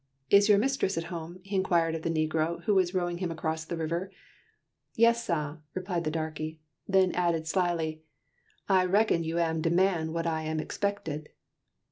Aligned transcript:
"Is 0.31 0.49
your 0.49 0.57
mistress 0.57 0.97
at 0.97 1.03
home?" 1.13 1.37
he 1.43 1.55
inquired 1.55 1.93
of 1.93 2.01
the 2.01 2.09
negro 2.09 2.63
who 2.63 2.73
was 2.73 2.95
rowing 2.95 3.19
him 3.19 3.29
across 3.29 3.65
the 3.65 3.77
river. 3.77 4.09
"Yes, 4.95 5.23
sah," 5.25 5.57
replied 5.75 6.05
the 6.05 6.11
darkey, 6.11 6.59
then 6.87 7.11
added 7.11 7.45
slyly, 7.45 8.01
"I 8.67 8.81
recon 8.81 9.23
you 9.23 9.37
am 9.37 9.61
de 9.61 9.69
man 9.69 10.11
what 10.11 10.25
am 10.25 10.59
expected." 10.59 11.29